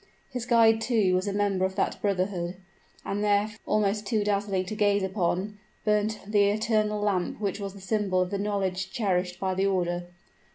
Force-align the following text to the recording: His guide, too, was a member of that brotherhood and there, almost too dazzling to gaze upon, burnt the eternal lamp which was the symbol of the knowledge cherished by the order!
His 0.31 0.47
guide, 0.47 0.81
too, 0.81 1.13
was 1.13 1.27
a 1.27 1.31
member 1.31 1.63
of 1.63 1.75
that 1.75 2.01
brotherhood 2.01 2.55
and 3.05 3.23
there, 3.23 3.51
almost 3.67 4.07
too 4.07 4.23
dazzling 4.23 4.65
to 4.65 4.75
gaze 4.75 5.03
upon, 5.03 5.59
burnt 5.85 6.21
the 6.25 6.45
eternal 6.49 6.99
lamp 6.99 7.39
which 7.39 7.59
was 7.59 7.75
the 7.75 7.81
symbol 7.81 8.19
of 8.19 8.31
the 8.31 8.39
knowledge 8.39 8.89
cherished 8.91 9.39
by 9.39 9.53
the 9.53 9.67
order! 9.67 10.07